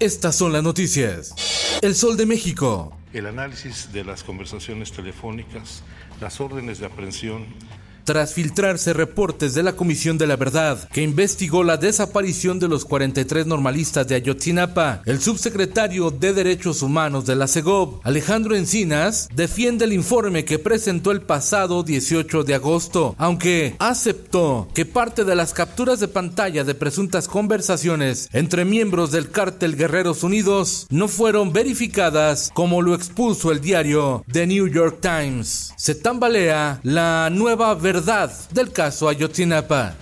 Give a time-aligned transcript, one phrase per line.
[0.00, 1.78] Estas son las noticias.
[1.80, 2.96] El Sol de México.
[3.12, 5.84] el análisis de las conversaciones telefónicas,
[6.20, 7.46] las órdenes de aprehensión,
[8.04, 12.84] Tras filtrarse reportes de la Comisión de la Verdad que investigó la desaparición de los
[12.84, 19.86] 43 normalistas de Ayotzinapa, el subsecretario de Derechos Humanos de la CEGOV, Alejandro Encinas, defiende
[19.86, 25.54] el informe que presentó el pasado 18 de agosto, aunque aceptó que parte de las
[25.54, 32.50] capturas de pantalla de presuntas conversaciones entre miembros del cártel Guerreros Unidos no fueron verificadas
[32.52, 35.72] como lo expuso el diario The New York Times.
[35.76, 39.94] Se tambalea la nueva verdad del caso Ayotzinapa.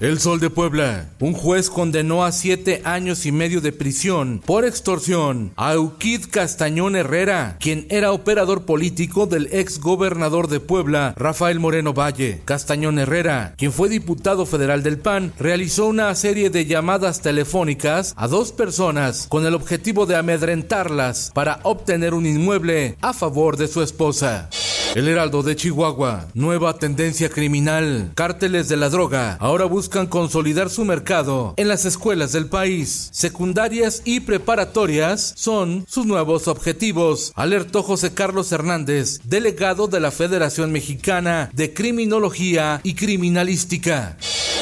[0.00, 1.10] El Sol de Puebla.
[1.20, 6.96] Un juez condenó a siete años y medio de prisión por extorsión a Euquid Castañón
[6.96, 12.40] Herrera, quien era operador político del ex gobernador de Puebla, Rafael Moreno Valle.
[12.46, 18.26] Castañón Herrera, quien fue diputado federal del PAN, realizó una serie de llamadas telefónicas a
[18.26, 23.82] dos personas con el objetivo de amedrentarlas para obtener un inmueble a favor de su
[23.82, 24.48] esposa.
[24.94, 28.12] El Heraldo de Chihuahua, nueva tendencia criminal.
[28.14, 33.08] Cárteles de la droga ahora buscan consolidar su mercado en las escuelas del país.
[33.10, 40.70] Secundarias y preparatorias son sus nuevos objetivos, alertó José Carlos Hernández, delegado de la Federación
[40.70, 44.16] Mexicana de Criminología y Criminalística.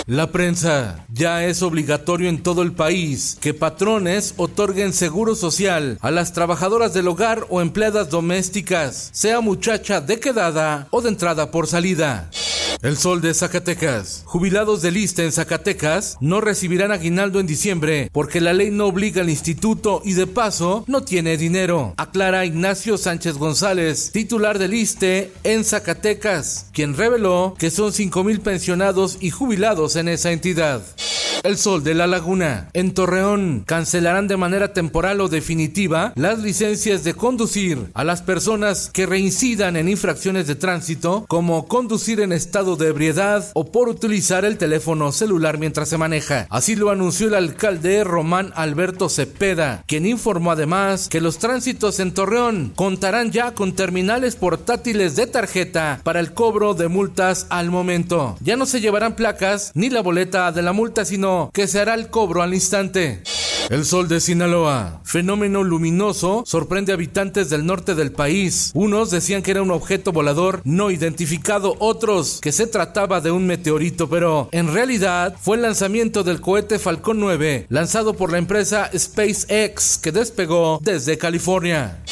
[0.06, 1.06] La prensa.
[1.12, 6.92] Ya es obligatorio en todo el país que patrones otorguen seguro social a las trabajadoras
[6.92, 12.30] del hogar o empleadas domésticas, sea muchacha de quedada o de entrada por salida.
[12.82, 14.24] El Sol de Zacatecas.
[14.26, 19.22] Jubilados de lista en Zacatecas no recibirán aguinaldo en diciembre porque la ley no obliga
[19.22, 21.94] al instituto y de paso no tiene dinero.
[21.96, 28.40] Aclara Ignacio Sánchez González, titular del ISTE en Zacatecas, quien reveló que son 5 mil
[28.40, 30.82] pensionados y jubilados en esa entidad.
[31.44, 32.68] El Sol de la Laguna.
[32.72, 38.90] En Torreón cancelarán de manera temporal o definitiva las licencias de conducir a las personas
[38.92, 44.44] que reincidan en infracciones de tránsito como conducir en estado de ebriedad o por utilizar
[44.44, 46.46] el teléfono celular mientras se maneja.
[46.48, 52.14] Así lo anunció el alcalde Román Alberto Cepeda, quien informó además que los tránsitos en
[52.14, 58.36] Torreón contarán ya con terminales portátiles de tarjeta para el cobro de multas al momento.
[58.40, 61.94] Ya no se llevarán placas ni la boleta de la multa, sino que se hará
[61.94, 63.22] el cobro al instante.
[63.70, 68.70] El sol de Sinaloa, fenómeno luminoso, sorprende a habitantes del norte del país.
[68.74, 73.46] Unos decían que era un objeto volador no identificado, otros que se trataba de un
[73.46, 78.90] meteorito, pero en realidad fue el lanzamiento del cohete Falcon 9, lanzado por la empresa
[78.96, 82.02] SpaceX, que despegó desde California.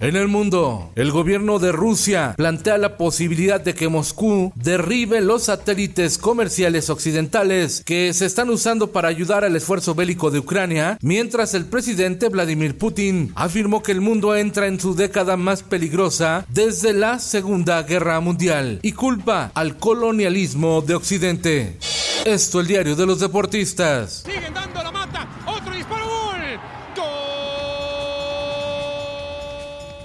[0.00, 5.44] En el mundo, el gobierno de Rusia plantea la posibilidad de que Moscú derribe los
[5.44, 11.52] satélites comerciales occidentales que se están usando para ayudar al esfuerzo bélico de Ucrania, mientras
[11.54, 16.92] el presidente Vladimir Putin afirmó que el mundo entra en su década más peligrosa desde
[16.92, 21.76] la Segunda Guerra Mundial y culpa al colonialismo de Occidente.
[22.24, 24.24] Esto el diario de los deportistas.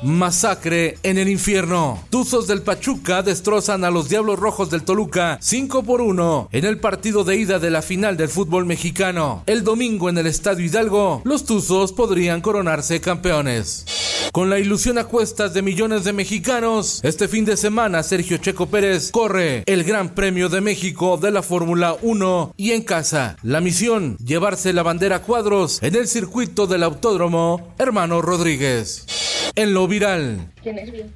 [0.03, 2.03] Masacre en el infierno.
[2.09, 6.79] Tuzos del Pachuca destrozan a los Diablos Rojos del Toluca 5 por 1 en el
[6.79, 9.43] partido de ida de la final del fútbol mexicano.
[9.45, 13.85] El domingo en el Estadio Hidalgo, los Tuzos podrían coronarse campeones.
[14.31, 18.67] Con la ilusión a cuestas de millones de mexicanos, este fin de semana Sergio Checo
[18.67, 23.37] Pérez corre el Gran Premio de México de la Fórmula 1 y en casa.
[23.43, 29.05] La misión, llevarse la bandera a cuadros en el circuito del Autódromo Hermano Rodríguez.
[29.55, 31.13] En lo viral, ¿Quién es bien?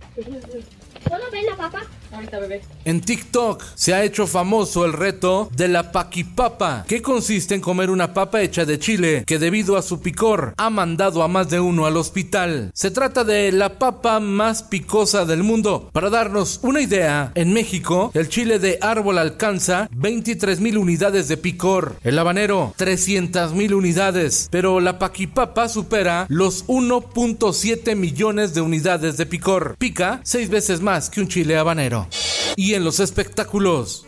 [1.10, 1.82] ¿Solo ven la papa?
[2.12, 2.62] Ahorita, bebé.
[2.86, 7.90] En TikTok se ha hecho famoso el reto de la paquipapa, que consiste en comer
[7.90, 11.60] una papa hecha de chile que debido a su picor ha mandado a más de
[11.60, 12.72] uno al hospital.
[12.74, 15.90] Se trata de la papa más picosa del mundo.
[15.92, 21.38] Para darnos una idea, en México el chile de árbol alcanza 23 mil unidades de
[21.38, 29.18] picor, el habanero 300 mil unidades, pero la paquipapa supera los 1.7 millones de unidades
[29.18, 29.76] de picor.
[29.78, 31.97] Pica seis veces más que un chile habanero.
[32.56, 34.06] Y en los espectáculos.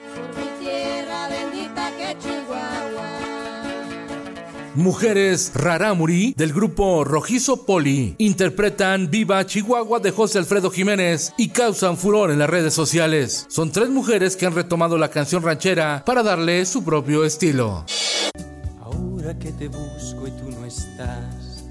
[4.75, 11.97] Mujeres Raramuri del grupo Rojizo Poli interpretan Viva Chihuahua de José Alfredo Jiménez y causan
[11.97, 13.45] furor en las redes sociales.
[13.49, 17.83] Son tres mujeres que han retomado la canción ranchera para darle su propio estilo.
[18.79, 21.65] Ahora que te busco y tú no estás,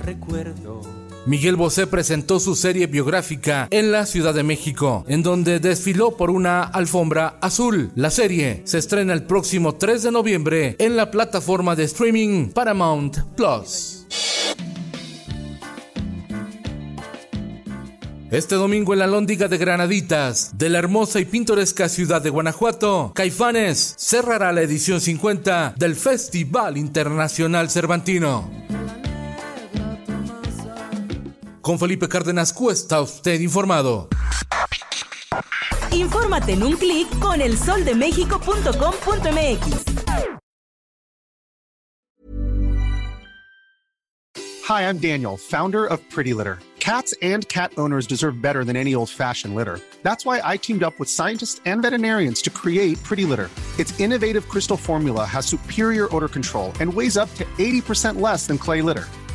[0.00, 0.80] recuerdo
[1.26, 6.30] Miguel Bosé presentó su serie biográfica en la Ciudad de México, en donde desfiló por
[6.30, 7.90] una alfombra azul.
[7.94, 13.20] La serie se estrena el próximo 3 de noviembre en la plataforma de streaming Paramount
[13.36, 14.06] Plus.
[18.30, 23.12] Este domingo en la Lóndiga de Granaditas, de la hermosa y pintoresca ciudad de Guanajuato,
[23.14, 28.50] Caifanes cerrará la edición 50 del Festival Internacional Cervantino.
[31.64, 34.08] Con Felipe Cárdenas Cuesta, usted informado.
[35.92, 39.84] Infórmate en un clic con elsoldemexico.com.mx.
[44.66, 46.58] Hi, I'm Daniel, founder of Pretty Litter.
[46.80, 49.80] Cats and cat owners deserve better than any old-fashioned litter.
[50.02, 53.48] That's why I teamed up with scientists and veterinarians to create Pretty Litter.
[53.78, 58.58] Its innovative crystal formula has superior odor control and weighs up to 80% less than
[58.58, 59.06] clay litter.